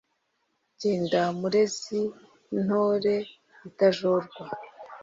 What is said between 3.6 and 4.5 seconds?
itajorwa!